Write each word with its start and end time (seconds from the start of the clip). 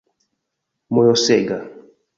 mojosega 0.93 1.59